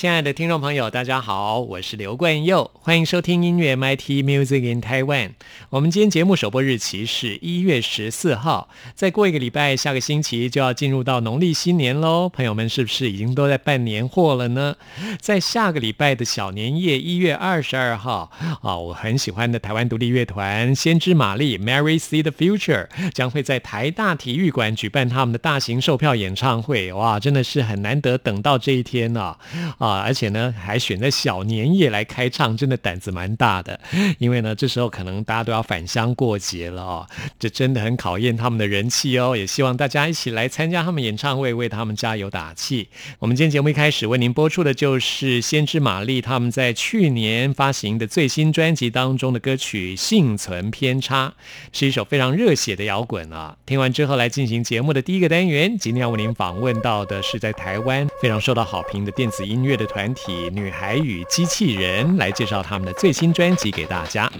[0.00, 5.32] 亲爱的听众朋友，大家好，我是刘冠佑，欢迎收听音乐 MIT Music in Taiwan。
[5.68, 12.30] 我们今天节目首播日期是一月十四号，再过一个礼拜，下个星期就要进入到农历新年喽。
[12.30, 14.74] 朋友们是不是已经都在办年货了呢？
[15.20, 26.90] 在下个礼拜的小年夜，一月二十二号啊，我很喜欢的台湾独立乐团先知玛丽 Mary See the Future 将会在台大体育馆举办他们的大型售票演唱会。
[26.94, 29.36] 哇，真的是很难得等到这一天呢
[29.76, 29.89] 啊！
[29.89, 33.80] 啊，而且呢，还选在小年夜来开唱，真的胆子蛮大的。
[34.18, 37.06] 因为呢，这时候可能大家都要返乡过节了哦，
[37.38, 39.36] 这真的很考验他们的人气哦。
[39.36, 42.88] 也希望大家一起来参加他们演唱会，为他们加油打气。
[43.18, 51.28] 我们今天节目一开始为您播出的就是先知玛丽他们在去年发行的最新专辑当中的歌曲《幸存偏差》，
[51.72, 53.56] 是一首非常热血的摇滚啊。
[53.66, 55.76] 听完之后，来进行节目的第一个单元。
[55.76, 59.79] 今天要为您访问到的是在台湾非常受到好评的电子音乐。
[59.80, 64.30] 的团体女孩与机器人来介绍他们的最新专辑给大家。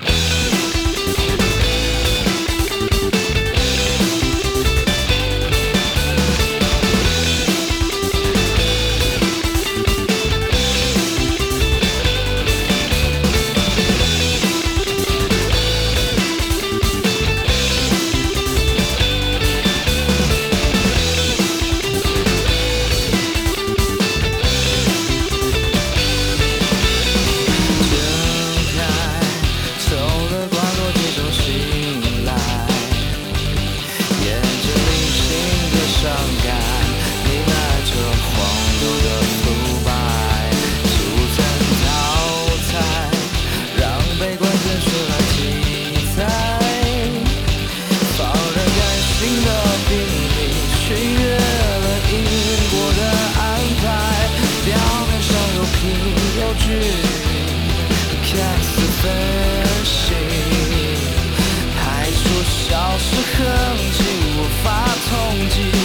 [62.41, 64.03] 我消失痕迹，
[64.39, 65.80] 无法统计。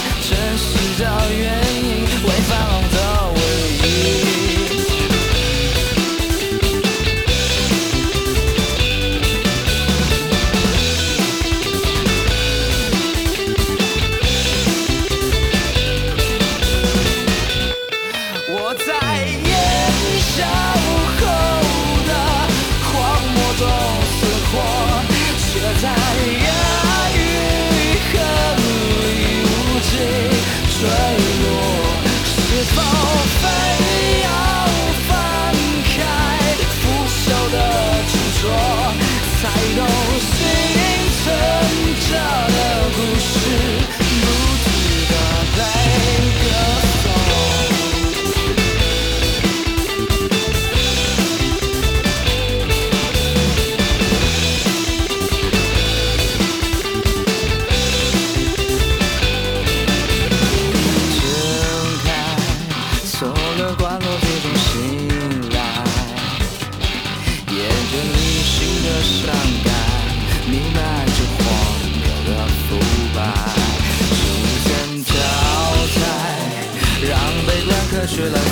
[78.15, 78.44] 心存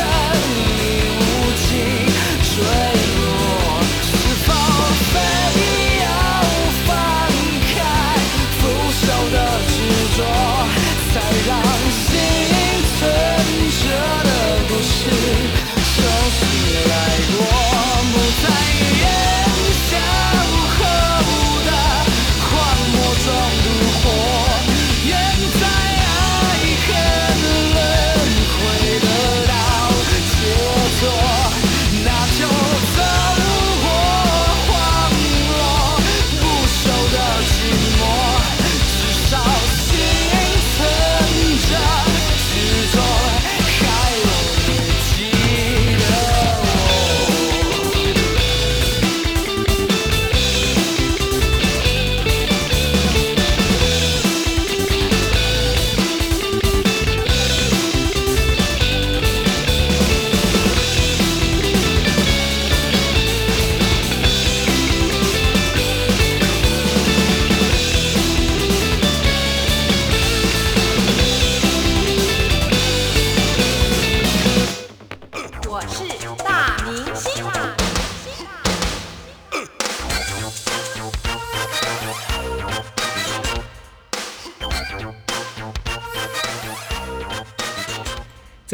[0.00, 0.29] 着。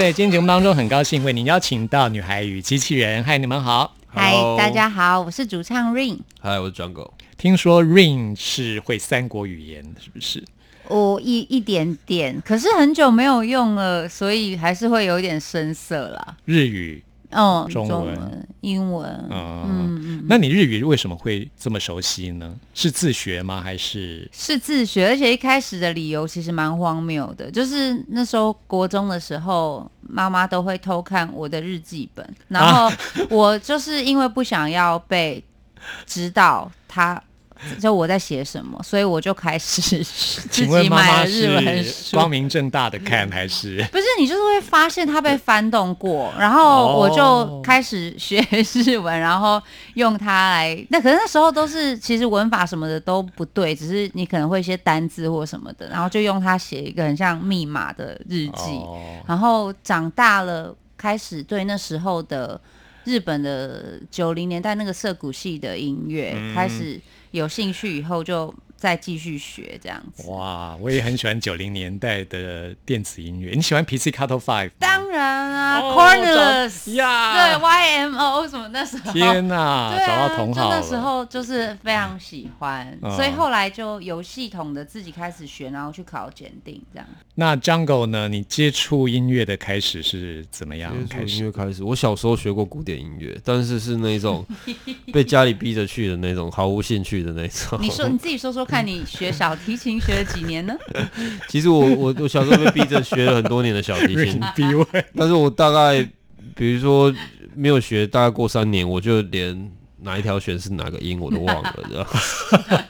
[0.06, 3.24] 在今天节目当中，很高兴为您邀请到女孩与机器人。
[3.24, 3.96] 嗨，你们好。
[4.06, 6.20] 嗨大家好，我是主唱 Rain。
[6.38, 7.10] 嗨，我是 Jungle。
[7.36, 10.44] 听说 Rain 是会三国语言，是不是？
[10.86, 16.36] 我一一点点，可是很久没有用了，所以还是会有点生涩啦。
[16.44, 22.54] 日语，嗯，中文英文，嗯嗯嗯，那你日语为什么会这么熟悉呢？
[22.74, 23.60] 是自学吗？
[23.60, 32.90] 还是是自学，而且一开始的理由其实蛮荒谬的，就是那时候国中的时候，妈妈都会偷看我的日记本，然后
[33.30, 35.42] 我就是因为不想要被
[36.06, 37.22] 知道他。
[37.80, 42.16] 就我在写什么，所以我就开始 自己买了日文书。
[42.16, 48.40] 光明正大的看，还是 不是你就是会发现它被翻动过，然后我就开始学
[48.84, 49.60] 日文，然后
[49.94, 50.86] 用它来。
[50.90, 58.76] 那可是那时候都是其实文法什么的都不对，只是你可能会一些单字或什么的，然后就用它写一个很像密码的日记。
[58.84, 62.60] 哦然后长大了，开始对那时候的
[63.04, 67.00] 日本的九零年代那个涩谷系的音乐、嗯开始
[67.36, 70.28] 有兴趣，以后就再继续学这样子。
[70.28, 73.52] 哇，我也很喜欢九零年代的电子音乐。
[73.54, 74.66] 你喜欢 PC Cut Five？
[74.68, 87.06] 吗当然啊、哦 c o r n e l e s 呀对 YMO 什么那时候，天哪，对啊，找到同好那时候就是非常喜欢，嗯所以后来就有系统的自己开始学，然后去考检定这样。
[87.34, 88.28] 那 Jungle 呢？
[88.28, 91.44] 你接触音乐的开始是怎么样开始音？
[91.44, 94.44] 乐开始，我小时候学过古典音乐，但是是那种
[95.12, 97.78] 被家里逼着去的那种，毫无兴趣的那种。
[97.80, 100.74] 你说你自己说说看，你学小提琴学了几年呢？
[101.48, 104.86] 其实我我我小时候被逼着学了很多年的小提琴， 逼问，
[105.16, 106.06] 但是我大概
[106.54, 107.12] 比如说
[107.54, 109.72] 没有学，大概过三年，我就连
[110.02, 112.84] 哪一条弦是哪个音我都忘了，这样。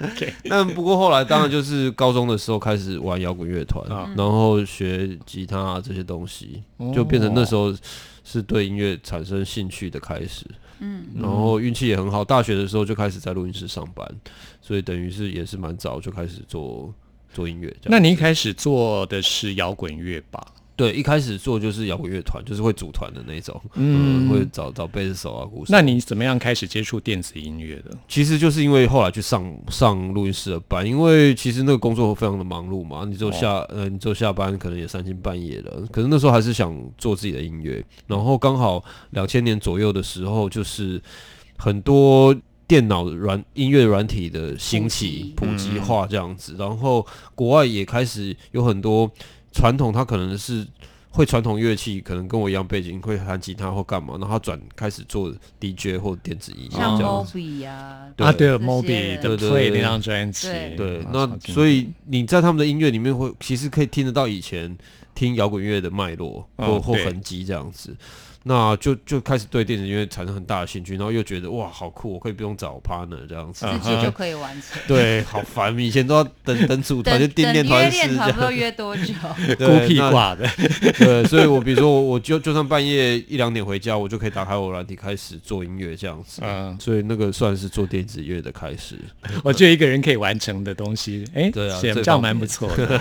[0.00, 6.62] OK 但不过后来当然就是高中的时候开始玩摇滚乐团，啊然后学吉他啊这些东西，
[6.94, 7.74] 就变成那时候
[8.24, 10.46] 是对音乐产生兴趣的开始。
[10.80, 14.06] 嗯，然后运气也很好，大学的时候就开始在录音室上班，
[14.60, 16.94] 所以等于是也是蛮早就开始做
[17.32, 17.74] 做音乐。
[17.84, 20.44] 那你一开始做的是摇滚乐吧？
[20.76, 25.72] 对一开始做就是摇滚乐团，就是会组团的那种，嗯嗯，会找找贝斯手啊、鼓手。
[25.72, 27.96] 那你怎么样开始接触电子音乐的？
[28.06, 41.00] 其实就是因为后来去上上录音室的班，因为其实那个工作非常的忙碌嘛，你就下、呃，你就下班可能也三更半夜了，可是那时候还是想做自己的音乐，然后刚好两千年左右的时候，就是
[41.56, 42.36] 很多
[42.68, 49.10] 电脑软音乐软体的兴起、普及普及化这样子，然后国外也开始有很多
[49.56, 50.66] 传统，他可能是。
[51.08, 56.98] 会传统乐器，可能跟我一样背景，会弹吉他或干嘛，然后他转开始做 DJ 或电子音乐像。
[57.00, 60.46] Moby 啊，对，Moby 的对对 Play 那张专辑，
[60.76, 64.76] 对那所以你在他们的音乐里面会，其实可以听得到以前
[65.14, 67.96] 听摇滚乐的脉络或或痕迹这样子。
[68.48, 73.66] 那就就开始对电子音乐产生很大的兴趣，然后又觉得哇好酷，我可以不用找 partner 这样子。
[73.66, 74.80] 嗯自己 就可以完成。
[74.86, 78.58] 对，好烦，以前都要 等等组团等就订练团式这练团不知道样。
[78.58, 79.12] 约多久？
[79.58, 80.48] 孤僻那挂的，
[80.96, 86.40] 对，所以我比如说我我就就算半夜一两点回家，我就可以打开我软体开始做音乐这样子。
[86.44, 88.96] 嗯，所以那个算是做电子乐的开始。
[89.42, 93.00] 我觉得一个人可以完成的东西，哎，对啊这这样蛮不错的。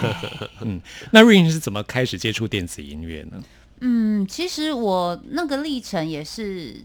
[0.62, 3.42] 嗯，那 Rain 是怎么开始接触电子音乐呢？
[3.82, 6.76] 嗯，其实我那个历程也是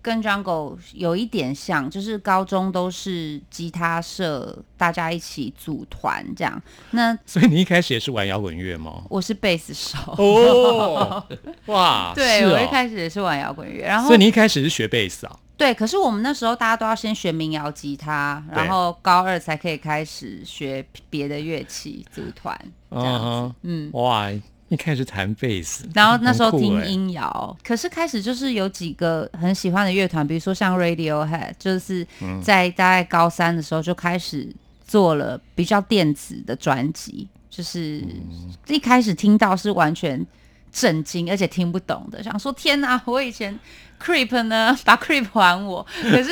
[0.00, 6.62] 跟 Jungle 有一点像，就是高中都是吉他社，大家一起组团这样。
[6.92, 9.02] 那 所以你一开始也是玩摇滚乐吗？
[9.10, 11.24] 我是贝斯手，哦，
[11.66, 15.36] 哇， 对、哦我一开始也是玩摇滚乐，然后所以你一开始是学贝斯啊？
[15.58, 22.54] 对，可是我们那时候大家都要先学民谣吉他，然后高二才可以开始学别的乐器组团
[22.90, 23.54] 这样子。
[23.62, 24.30] 嗯哇，
[24.68, 34.48] 一开始弹贝斯，然后那时候听音摇，可是开始就是有几个很喜欢的乐团，比如说像 Radiohead，就是嗯在大概高三的时候就开始
[34.86, 40.26] 做了比较电子的专辑，就是嗯一开始听到是完全
[40.72, 43.56] 震惊，而且听不懂的，想说天哪，我以前
[44.02, 46.30] Creep 呢，把 Creep 还我，可是。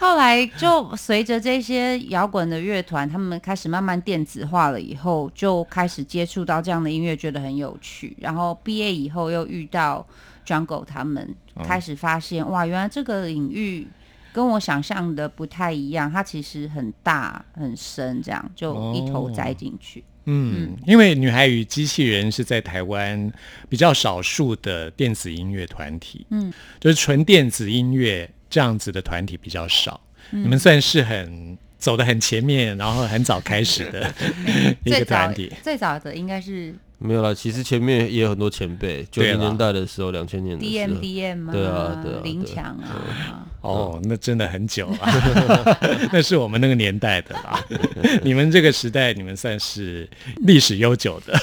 [0.00, 8.16] 后来就随着这些摇滚的乐团，他们开始慢慢电子化了以后，就开始接触到这样的音乐，觉得很有趣。
[8.18, 10.06] 然后毕业以后又遇到
[10.46, 13.86] Jungle 他们，开始发现、哇，原来这个领域
[14.32, 20.02] 跟我想象的不太一样，它其实很大很深，这样就一头栽进去。
[20.24, 23.30] 嗯，因为女孩与机器人是在台湾
[23.68, 29.98] 比较少数的电子音乐团体，嗯，就是纯电子音乐这样子的团体比较少。
[30.32, 34.12] 嗯你们算是很走的很前面，然后很早开始的
[34.84, 35.50] 一个团体。
[35.62, 45.78] 最早的应该是没有啦，其实前面也有很多前辈，九零年代的时候，两千年的 D 时 M 候，D M 啊，对啊对啊林强啊，哦，那真的很久了，
[46.12, 47.62] 那是我们那个年代的啦。
[48.24, 50.08] 你们这个时代，你们算是
[50.46, 51.38] 历史悠久的。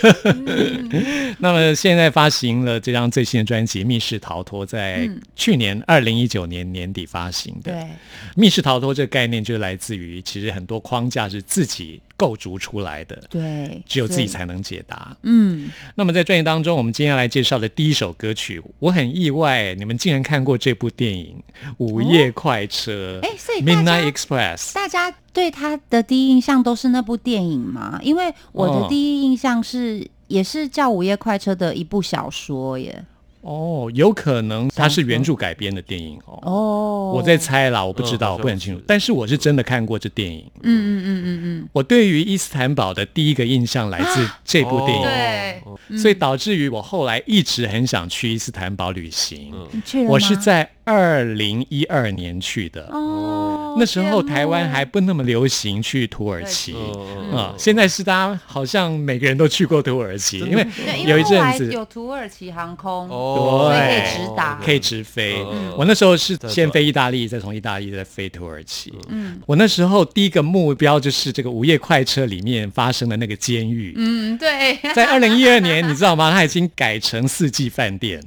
[1.40, 7.72] 那么现在发行了这张最新的专辑《密室逃脱》，在去年二零一九年年底发行的。
[7.72, 7.88] 对，
[8.36, 15.16] 密室逃脱这个概念就来自于，其实很多框架是自己构筑出来的，对，只有自己才能解答。
[15.22, 21.42] 嗯，那么在专辑当中，我们今天要来介绍的第一首歌曲，我很意外，你们竟然看过这部电影
[21.78, 24.74] 《午夜快车》哎所以 Midnight Express。
[24.74, 28.00] 大家对他的第一印象都是那部电影吗？
[28.02, 33.06] 因为我哦的第一印象是，也是叫《午夜快车》的一部小说耶。
[33.48, 36.38] 哦，有可能它是原著改编的电影哦。
[36.42, 38.84] 哦，我在猜啦，我不知道，嗯我不很清楚。
[38.86, 40.44] 但是我是真的看过这电影。
[40.64, 45.62] 嗯嗯嗯嗯嗯，我对于伊斯坦堡的第一个印象来自这部电影，对。
[45.66, 49.52] 哦所以导致于我后来一直很想去伊斯坦堡旅行。
[49.54, 49.68] 嗯。
[49.72, 50.10] 你去了吗？
[50.12, 56.74] 我是在二零一二年去的，哦，那时候台湾还不那么流行去土耳其。
[56.74, 60.66] 嗯啊、现在是大家好像每个人都去过土耳其，因为
[61.06, 61.74] 有一阵子。
[61.74, 64.62] 有土耳其航空，哦，所以可以直达。
[64.64, 65.36] 可以直飞。
[65.52, 68.94] 嗯我那时候是先飞意大利，再从意大利再飞土耳其。
[69.10, 69.42] 嗯。
[69.46, 73.94] 我那时候第一个目标就是这个午夜快车里面发生的那个监狱。
[73.98, 76.32] 嗯，对，在二零一二年，你知道吗？
[76.32, 78.24] 它已经改成四季饭店，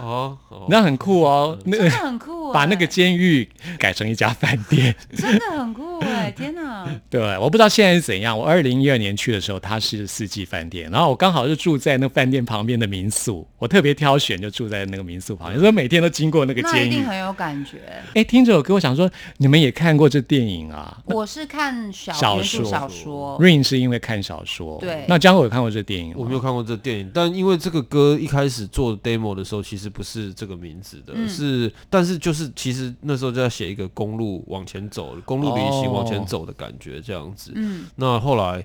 [0.00, 1.58] 哦，哦那很酷哦。
[1.64, 3.48] 那真的很酷欸，把那个监狱
[3.78, 4.94] 改成一家饭店。
[5.16, 6.65] 真的很酷哎，天哪！
[7.08, 8.36] 对，我不知道现在是怎样。
[8.36, 16.78] 我二零一二年去的时候，它是四季饭店，然后我刚好是住在那饭店旁边的民宿，我特别挑选就住在那个民宿旁边，所以每天都经过那个监狱。
[16.78, 17.78] 那一定很有感觉。
[18.14, 26.14] 哎，听这首歌，我想说，你们也看过这电影啊我是看小小说小说，？Rain 是因为看小说，对那江果有看过这电影？
[26.16, 37.52] 我没有看过这电影，但因为这个歌一开始做 demo 的时候，其实不是这个名字的，嗯是，但是就是其实那时候就要写一个公路往前走、公路旅行哦往前走的感觉，这样子。
[37.54, 38.64] 嗯，那后来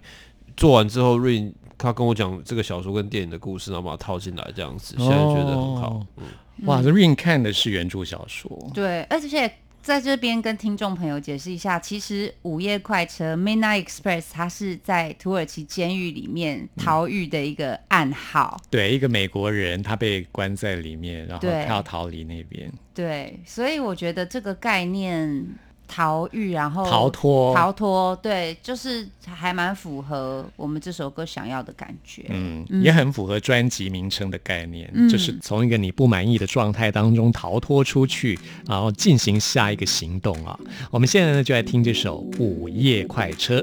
[0.56, 6.08] 做完之后，Rain 他跟我讲这个小说跟电影的故事，然后把它套进来，这样子，现在觉得很好哦。
[6.18, 6.24] 嗯，
[6.66, 18.62] 哇，这 Rain 看的是原著小说，对，而且在这边跟听众朋友解释一下，其实《午夜快车》（Midnight Express） 它是在土耳其监狱里面逃狱的一个暗号。
[18.70, 25.48] 对，一个美国人他被关在里面，然后他要逃离那边，对，所以我觉得这个概念
[25.92, 32.24] 逃狱，然后逃脱，逃脱，对，就是还蛮符合我们这首歌想要的感觉。
[32.30, 40.58] 嗯，也很符合专辑名称的概念，嗯就是从一个你不满意的状态当中逃脱出去，然后进行下一个行动啊。
[40.90, 43.60] 我们现在呢就来听这首《午夜快车》。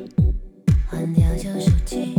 [0.90, 2.14] 换掉旧手机，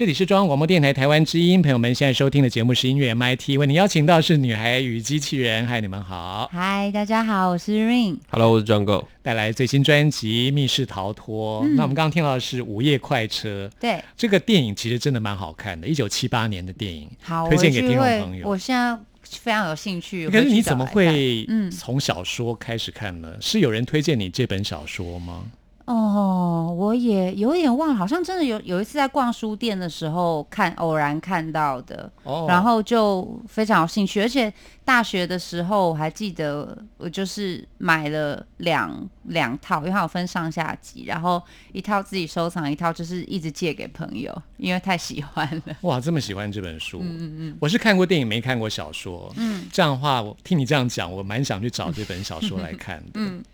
[0.00, 8.16] 这里是中央广播电台台湾之音，朋友们现在收听的节目是音乐 MIT，为您邀请到是女孩与机器人，嗨，你们好，嗨，大家好，我是 Rain。
[8.30, 9.04] Hello，我是 Jungle。
[9.20, 11.62] 带来最新专辑《密室逃脱》。
[11.76, 20.26] 那我们刚刚听到的是《午夜快车》，对，这个电影其实真的蛮好看的，一九七八年的电影，好，推荐给听众朋友我现在非常有兴趣。
[20.30, 23.34] 可是你怎么会嗯从小说开始看呢？
[23.38, 25.44] 是有人推荐你这本小说吗？
[25.92, 32.46] 哦，我也有点忘了，好像真的有有一次在逛书店的时候看，偶然看到的，哦。
[32.48, 34.52] 然后就非常有兴趣，而且
[34.90, 45.76] 大学的时候我还记得，我就是买了两两套，因为它有分上下集，然后一套自己收藏，一套就是一直借给朋友，因为太喜欢了。
[45.82, 53.44] 哇，这么喜欢这本书，嗯嗯嗯，我是看过电影，没看过小说，嗯，这样的话，我听你这样讲，我蛮想去找这本小说来看的，嗯。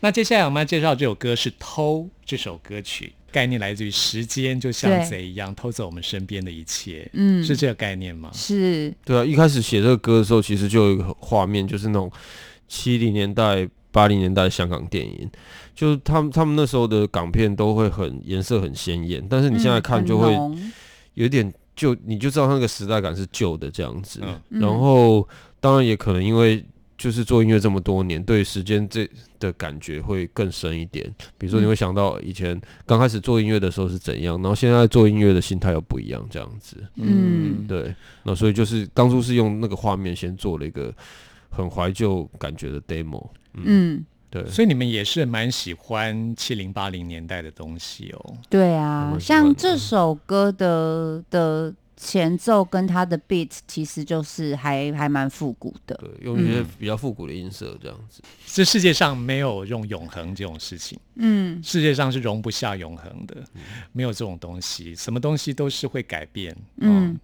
[0.00, 7.42] 那接下来我们要介绍这首歌是《偷》这首歌曲，概念来自于时间就像贼一样偷走我们身边的一切，嗯。
[7.42, 8.30] 是这个概念吗？
[8.32, 12.12] 是，对啊，一开始写这个歌的时候，其实就有一个画面，就是那种
[12.68, 15.28] 七零年代、八零年代的香港电影，
[15.74, 20.36] 就是他们他们那时候的港片都会很颜色很鲜艳，但是你现在看就会
[21.14, 24.20] 有点就，你就知道它那个时代感是旧的这样子。
[24.22, 24.60] 嗯。
[24.60, 25.26] 然后
[25.58, 26.64] 当然也可能因为
[27.02, 29.10] 就是做音乐这么多年，对时间这
[29.40, 31.04] 的感觉会更深一点。
[31.36, 36.76] 比如说你会想到以前刚开始做音乐的时候是怎样，然后现在做音乐的心态又不一样，这样子。
[36.94, 40.94] 嗯对，那所以就是当初是用那个画面先做了一个
[41.50, 43.28] 很怀旧感觉的 demo。
[43.54, 48.36] 嗯，对，所以你们也是蛮喜欢七零八零年代的东西哦。
[48.48, 55.94] 对啊，像这首歌的的前奏跟它的 beat 其实就是还还蛮复古的。
[55.94, 58.20] 对，用一些嗯比较复古的音色这样子。
[58.44, 63.36] 这世界上没有用永恒这种事情，嗯世界上是容不下永恒的，
[63.92, 66.56] 没有这种东西，什么东西都是会改变。
[66.78, 67.20] 嗯哦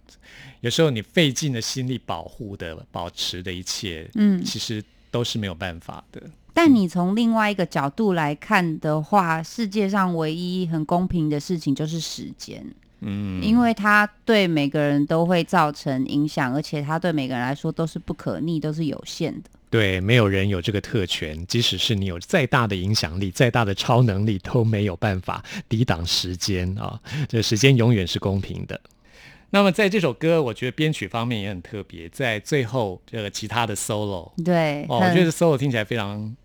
[0.61, 6.21] 有时候你费尽了心力保护的、保持的一切，嗯，其实都是没有办法的。
[6.53, 12.65] 但你从另外一个角度来看的话，世界上唯一很公平的事情就是时间，
[13.01, 19.49] 嗯，因为它对每个人都会造成影响，而且它对每个人来说都是不可逆，都是有限的。
[19.69, 26.99] 对，没有人有这个特权，即使是你有再大的影响力、再大的超能力，都没有办法抵挡时间啊！
[27.27, 28.81] 这时间永远是公平的。
[29.51, 36.35] 那么在这首歌，我觉得编曲方面也很特别，在最后这个其他的 solo，对，哦，我觉得 solo 听起来非常，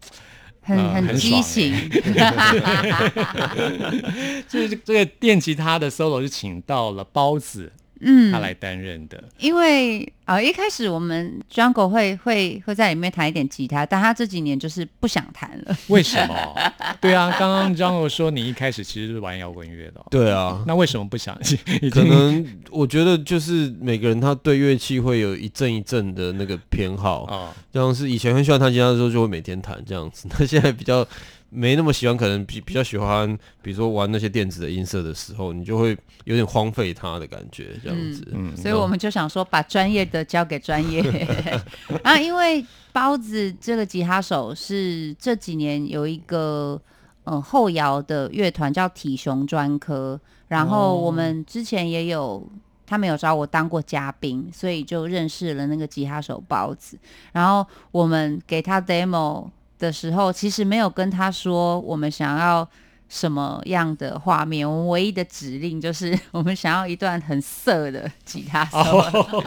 [0.64, 1.74] 很很呃很爽激情。
[4.48, 15.76] 就是这这个电吉他的 solo 就请到了包子嗯，他来担任的，因为啊一开始我们 Jungle 会会会在里面弹一点吉他，但他这几年就是不想弹了。
[15.88, 16.34] 为什么？
[17.00, 21.38] 对啊，刚刚 Jungle 说你一开始其实是玩摇滚乐的、哦，对啊，那为什么不想？
[21.90, 31.06] 可能我觉得就是每个人他对乐器会有一阵一阵的那个偏好，啊，像是以前很喜欢弹吉他的时候就会每天弹这样子，那现在比较
[31.54, 38.26] 没那么喜欢，可能比比较喜欢，比如说玩那些电子的音色的时候，你就会有点荒废它的感觉这样子。
[38.32, 41.00] 嗯所以我们就想说，把专业的交给专业。
[42.02, 46.80] 啊，因为包子这个吉他手是这几年有一个
[47.24, 52.46] 呃后摇的乐团叫体雄专科，然后我们之前也有。
[52.86, 56.98] 他们有找我当过嘉宾，所以就认识了那个吉他手包子。
[57.32, 59.48] 然后我们给他 demo
[59.84, 62.66] 的时候，其实没有跟他说我们想要
[63.08, 69.44] 什么样的画面，我们唯一的指令就是 我们想要一段很色的吉他 solo，、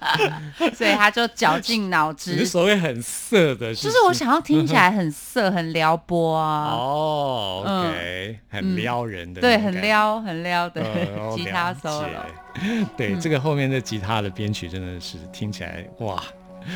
[0.76, 9.84] 所以他就绞尽脑汁，所谓很色的，就是我想要听起来很色、很撩拨啊，哦，OK，很撩人的，对，很。
[9.84, 10.80] 撩、很撩的
[11.14, 12.06] 呃吉他了 solo。
[12.06, 16.22] 解对，这个后面的吉他的编曲真的是听起来哇，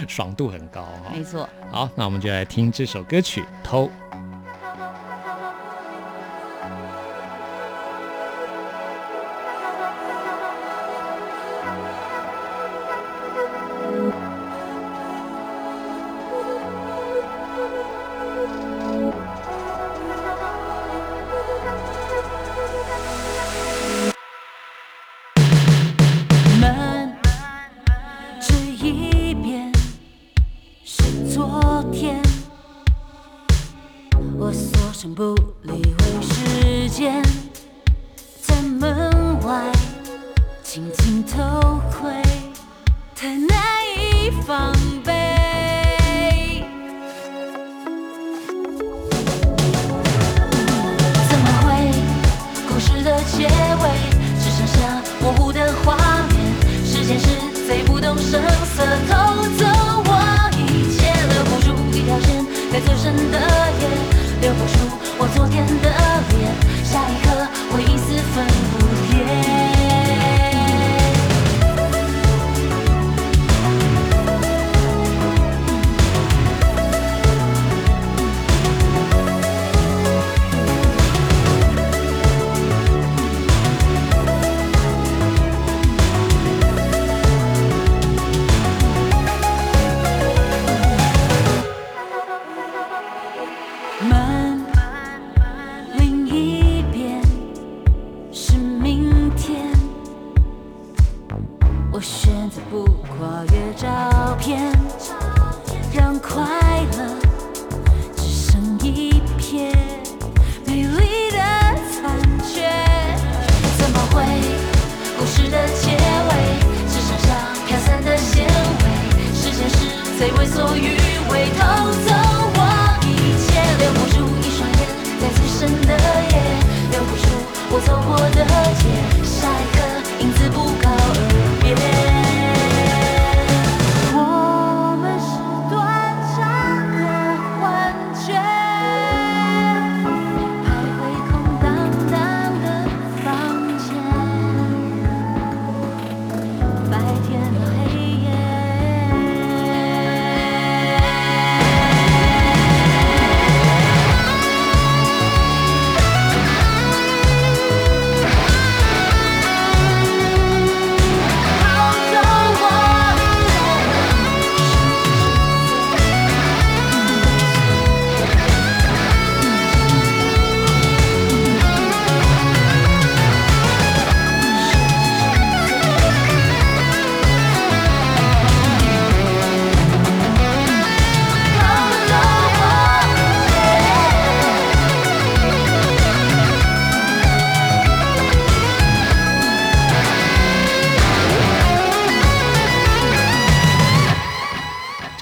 [0.06, 3.86] 爽度很高哈、没错，好，那我们就来听这首歌曲《偷》。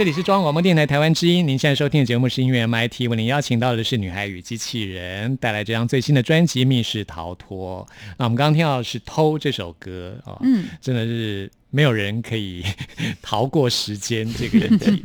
[0.07, 7.85] 里是中央广播电台台湾之音，您现在收听的节目是音乐 MIT，为您邀请到的是女孩与机器人带来这张最新的专辑《密室逃脱》。
[8.16, 12.62] 那我们刚刚听到的是《偷》这首歌哦，嗯，真的是没有人可以
[13.21, 15.03] 逃过时间这个问题。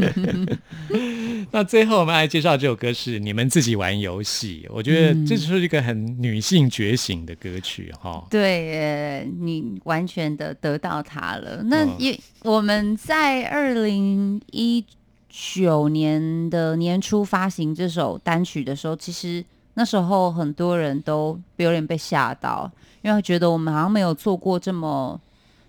[1.51, 11.61] 那最后我们来介绍这首歌是你们自己玩游戏，我觉得这是一个很女性觉醒的歌曲哈、对，呃你完全的得到它了。
[11.63, 11.95] 那嗯。
[11.99, 14.83] 也、我们在二零一
[15.29, 25.19] 九年的年初发行这首单曲的时候，其实那时候很多人都有点被吓到，因为觉得我们好像没有做过这么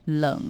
[0.04, 0.40] 冷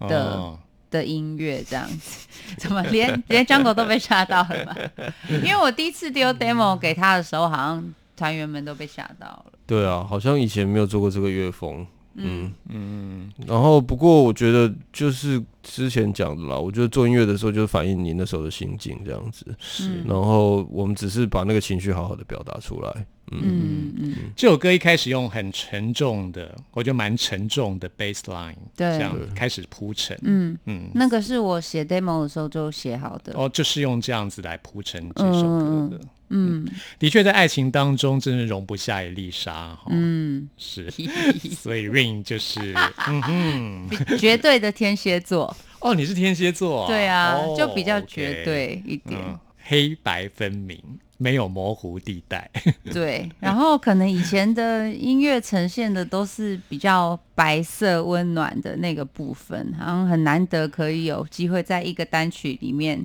[0.00, 0.58] 的哦
[0.90, 2.26] 的音乐这样子，
[2.58, 4.76] 怎么连连张狗都被吓到了吧？
[5.28, 9.46] 因为我第一次丢 demo 给他的时候，好像团员们都被吓到了。
[9.66, 12.52] 对啊，好像以前没有做过这个乐风，嗯。
[12.68, 20.02] 嗯，然后不过我觉得就是之前讲的啦，我觉得做音乐的时候就是反映你那时候的心境这样子，是。
[20.04, 28.90] 然后我们只是把那个情绪好好的表达出来，嗯，嗯嗯，这首歌一开始用很沉重的，我觉得蛮沉重的 bass line，对。
[28.96, 33.32] 这样开始铺陈，嗯，嗯，那个是我写 demo 的时候就写好的。
[33.36, 36.00] 哦，就是用这样子来铺陈这首歌的。
[36.32, 36.64] 嗯
[37.00, 39.86] 的确，在爱情当中，真是容不下一粒沙哈。
[39.90, 40.88] 嗯，是，
[41.58, 42.72] 所以 Rain 就是，
[43.08, 45.49] 嗯哼， 绝对的天蝎座，
[45.80, 49.18] 哦，你是天蝎座、啊，对啊，哦就比较绝对一点。
[49.20, 50.78] 嗯，黑白分明，
[51.16, 52.50] 没有模糊地带。
[52.92, 63.04] 对，然后可能以前的音乐呈现的都是比较白色温暖的那个部分，好像很难得可以有机会在一个单曲里面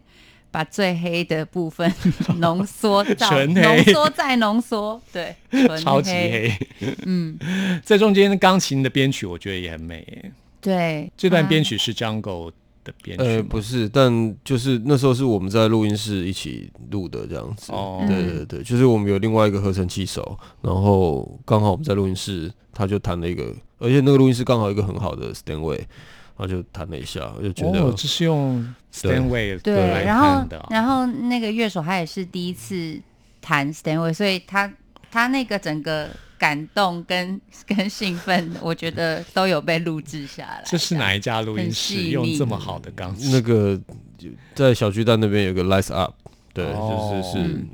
[0.51, 1.93] 把最黑的部分
[2.39, 6.51] 浓缩到浓缩再浓缩，对，纯 超级黑。
[7.05, 7.37] 嗯，
[7.83, 10.31] 在中间钢琴的编曲，我觉得也很美耶。
[10.61, 12.51] 对，这段编啊曲是 Jungle
[12.85, 17.73] 的编曲呃，不是，但就是那时候是我们在录音室一起录的这样子。
[17.73, 18.05] 哦。
[18.07, 25.87] 对对对，就是我们有另外一个合成器手，然后刚好我们在录音室，他就弹了一个，而且那个录音室刚好有一个很好的 Stanway，然
[26.37, 33.01] 后就弹了一下，我就觉得、哦，这是用 Stanway 对，来然后然后那个乐手他也是第一次
[33.41, 34.71] 弹 Stanway，所以他
[35.11, 40.63] 他那个整个感动跟跟兴奋，我觉得都有被录制下来。
[40.65, 43.31] 这是哪一家录音室用这么好的钢琴？
[43.31, 43.79] 那个
[44.53, 46.13] 在小巨蛋那边有个 Lights Up，
[46.53, 47.65] 对，哦就是是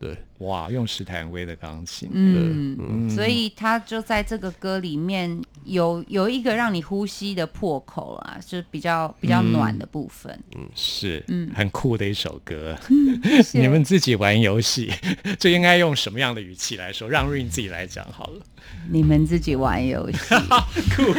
[0.00, 10.32] 对，哇，用史坦威的钢琴，嗯，嗯所以他就在这个歌里面有有一个让你呼吸的破口啊，就比较比较暖的部分。
[10.54, 12.78] 嗯是，嗯很酷的一首歌。
[13.54, 14.92] 你们自己玩游戏，
[15.36, 17.08] 这应该用什么样的语气来说？
[17.08, 18.40] 让 Rain 自己来讲好了。
[18.88, 20.18] 你们自己玩游戏，
[20.94, 21.12] 酷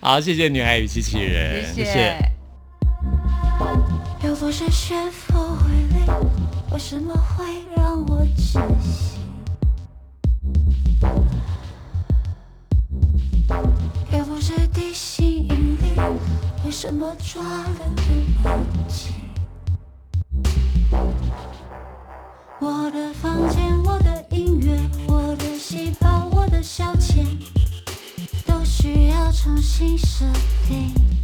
[0.00, 2.35] 好，谢谢女孩与机器人，谢谢。
[4.22, 6.06] 又不是学佛为零，
[6.72, 9.16] 为什么会让我窒息？
[14.12, 15.92] 又不是地心引力，
[16.64, 18.02] 为什么抓了就
[18.42, 18.48] 不
[18.88, 19.14] 起？
[22.58, 27.24] 我的房间，我的音乐，我的细胞，我的消遣，
[28.46, 30.24] 都需要重新设
[30.66, 31.15] 定。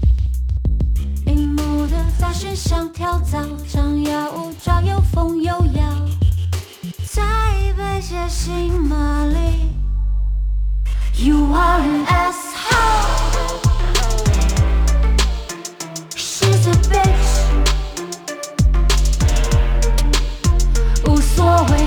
[2.32, 5.82] 荧幕的杂讯像跳蚤，张牙舞爪，有风有摇，
[7.04, 7.22] 在
[7.76, 9.68] 被写进马里。
[11.16, 13.60] You are an asshole.
[16.16, 17.42] She's a bitch.
[21.06, 21.86] 无所谓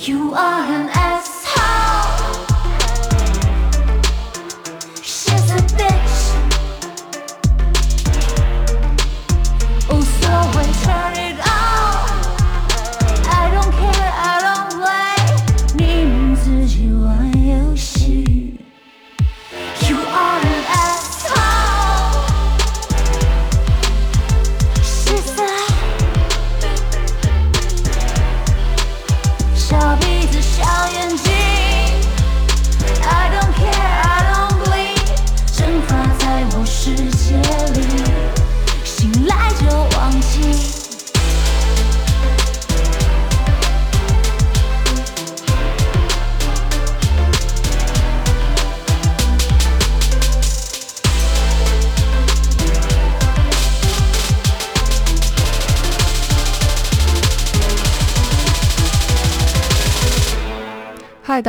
[0.00, 0.99] You are an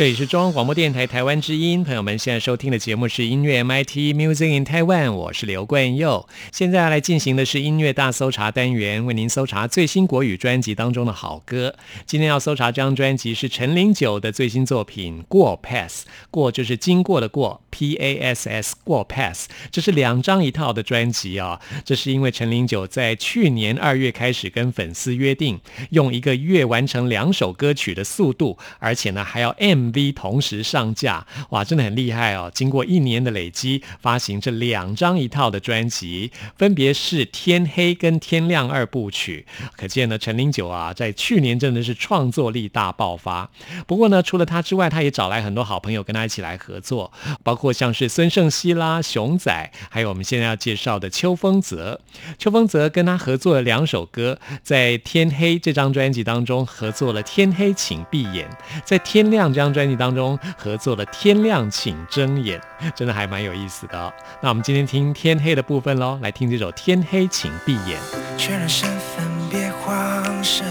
[0.00, 6.26] 这里是中央广播电台台湾之音，朋友们现在收听的节目是音乐 MIT Music in Taiwan，我是刘冠佑。
[6.50, 11.74] 现在来进行的是音乐大搜查单元，为您搜查最新国语专辑当中的好歌。
[12.06, 21.60] 今天要搜查这张专辑是陈零九的最新作品《过 Pass》，过就是经过的过，P A S S 过 Pass，这是两张一套的专辑啊。
[21.84, 25.60] 这是因为陈零九在去年二月开始跟粉丝约定，
[25.90, 32.50] 用一个月完成两首歌曲的速度，而且呢还要 M V 同时上架，哇，真的很厉害哦！
[32.54, 39.46] 经过一年的累积，发行这两张一套的专辑，分别是《天黑》跟《天亮》二部曲。
[39.76, 43.50] 可见呢，陈零九啊，在去年真的是创作力大爆发。
[43.86, 52.00] 不过呢，除了他之外，他也找来很多好朋友跟他一起来合作，包括像是孙盛熙啦、熊仔，还有我们现在要介绍的邱风泽。
[52.38, 58.48] 邱风泽跟他合作了两首歌，在《天黑》这张专辑当中合作了《天黑请闭眼》，
[58.84, 62.60] 在《天亮》这张专辑当中合作了《天亮请睁眼》，
[62.94, 64.12] 真的还蛮有意思的、哦。
[64.40, 67.98] 那我们今天听《天黑》的部分喽，来听这首《天黑请闭眼》。
[68.38, 70.66] 确认身份，别慌神，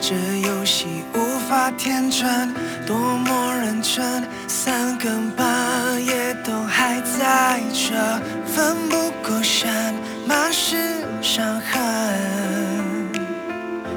[0.00, 0.14] 这
[0.46, 2.54] 游戏无法天真，
[2.86, 5.46] 多么认真，三更半
[6.04, 7.94] 夜都还在这，
[8.46, 9.94] 奋不顾身，
[10.26, 10.76] 满是
[11.20, 13.12] 伤痕，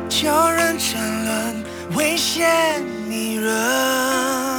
[0.09, 1.63] 叫人沉沦，
[1.95, 4.50] 危险迷人。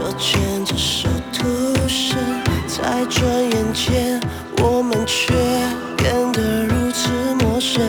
[0.00, 2.16] 手牵着手徒生，
[2.66, 4.18] 在转眼间，
[4.62, 5.34] 我们却
[5.98, 7.10] 变得如此
[7.44, 7.82] 陌生，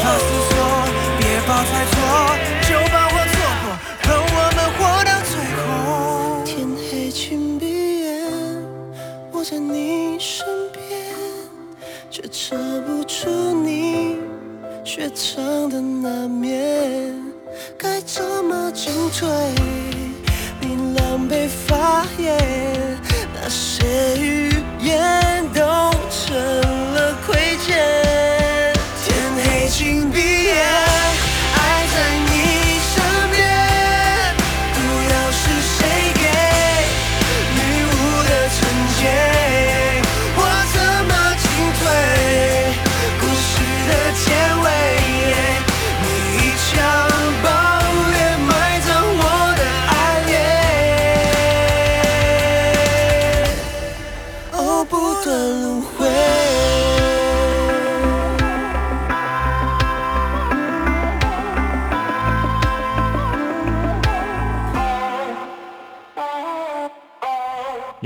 [0.00, 0.56] 别怕思索，
[1.18, 1.99] 别怕猜错，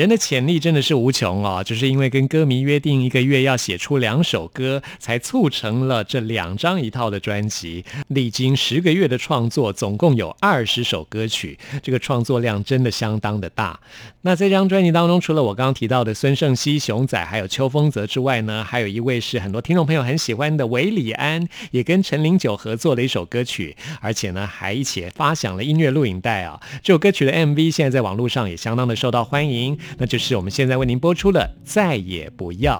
[0.05, 7.82] 人的潜力真的是无穷哦，就是因为跟歌迷约定一个月要写出两首歌，才促成了这两张一套的专辑。
[8.09, 13.80] 历经十个月的创作，总共有二十首歌曲，这个创作量真的相当的大。
[14.20, 26.61] 那这张专辑当中，除了我刚刚提到的孙盛熙、熊仔，还有邱风泽之外呢，还有一位是很多听众朋友很喜欢的韦礼安，也跟陈零九合作的一首歌曲，而且呢还一起发响了音乐录影带啊。
[26.82, 32.76] 这首歌曲的 MV 现在在网络上也相当的受到欢迎，那就是我们现在为您播出的《再也不要》。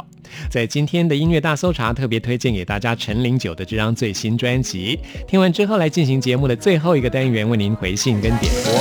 [0.51, 4.99] 在今天的音乐大搜查，特别推荐给大家陈零九的这张最新专辑。
[5.29, 8.73] 听完之后，来进行节目的最后一个单元，为您回信跟点播。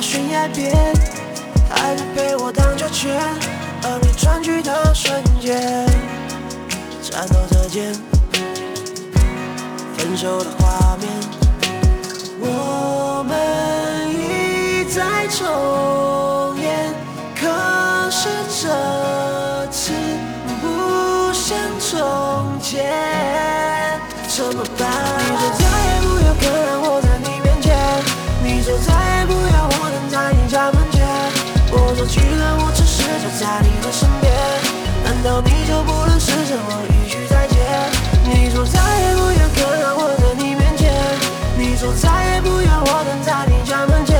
[0.00, 0.91] 悬崖边
[7.72, 7.90] 间，
[9.96, 11.08] 分手的画面。
[12.38, 13.32] 我们
[14.12, 16.92] 一再重演，
[17.34, 18.28] 可是
[18.60, 18.68] 这
[19.70, 19.90] 次
[20.60, 22.92] 不像从前，
[24.28, 24.86] 怎么办？
[25.16, 27.72] 你说再也不要看让我在你面前，
[28.44, 31.08] 你说再也不要我等在你家门前，
[31.72, 34.30] 我说既然我只是走在你的身边，
[35.04, 36.91] 难道你就不能试着我？
[38.62, 40.94] 说再也不要看到我在你面前。
[41.58, 44.14] 你说再也不要我等在你家门前，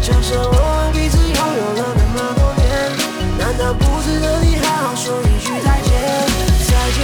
[0.00, 2.62] 就像我们彼此拥有了那么多年，
[3.38, 5.90] 难道不值得你好好说一句再见？
[6.70, 7.00] 再见，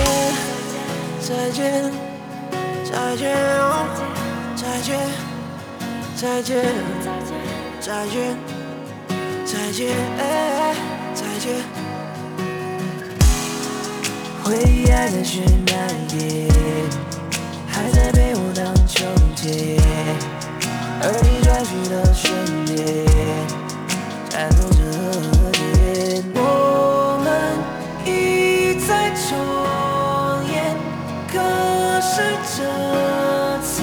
[1.20, 1.90] 再见，
[2.84, 3.74] 再见，哦
[4.54, 4.94] 再见，
[6.14, 6.62] 再见，
[7.80, 8.38] 再见，
[9.44, 10.74] 再见，哎
[11.12, 11.77] 再见。
[14.48, 15.76] 回忆还在悬崖
[16.10, 16.48] 边，
[17.66, 19.04] 还在被我荡秋
[19.36, 19.76] 千，
[21.02, 22.32] 而你转去的瞬
[22.64, 22.74] 间，
[24.30, 24.80] 颤抖着
[25.52, 26.24] 肩。
[26.34, 26.38] 我
[27.22, 27.28] 们
[28.06, 28.08] 一
[28.88, 29.36] 再重
[30.50, 30.56] 演，
[31.30, 31.36] 可
[32.00, 32.16] 是
[32.56, 32.58] 这
[33.60, 33.82] 次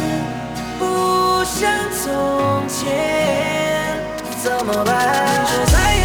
[0.79, 1.61] 不像
[2.01, 4.01] 从前，
[4.43, 5.45] 怎么办？
[5.45, 6.04] 说再也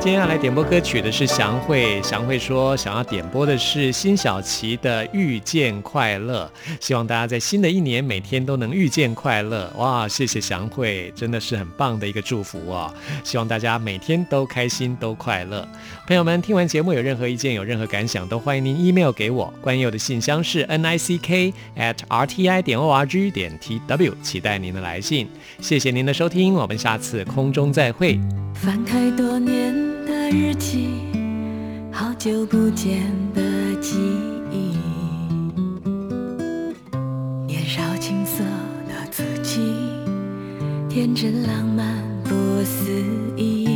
[0.00, 9.70] 接下来点播歌曲的是祥慧，祥慧说想要点播的是辛晓琪的《遇见快乐》，希望大家在新的一年每天都能遇见快乐。
[9.76, 12.94] 哇，谢谢祥慧，真的是很棒的一个祝福哦！
[13.24, 15.66] 希望大家每天都开心都快乐。
[16.08, 19.52] 朋友们，听完节目有任何意见、有任何感想，都欢迎您 email 给我。
[19.60, 25.28] 关佑的信箱是 n i c k at r t i 点 o r g 点 t w，期待您的来信。
[25.60, 28.18] 谢谢您的收听，我们下次空中再会。
[28.54, 29.74] 翻开多年
[30.06, 30.88] 的日记，
[31.92, 33.02] 好久不见
[33.34, 33.42] 的
[33.78, 33.98] 记
[34.50, 34.78] 忆，
[37.46, 38.42] 年少青涩
[38.88, 39.60] 的自己，
[40.88, 42.30] 天真浪漫不
[42.64, 42.90] 思
[43.36, 43.67] 议，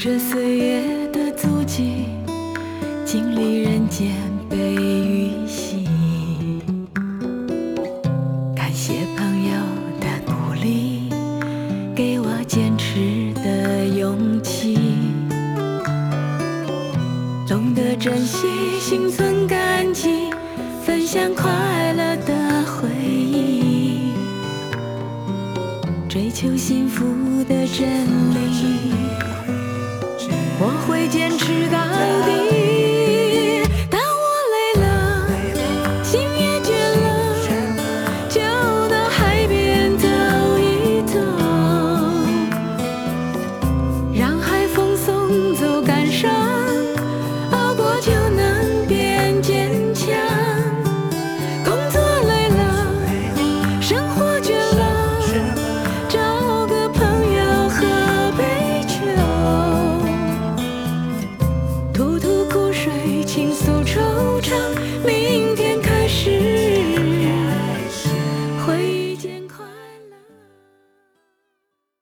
[0.00, 0.67] 这岁月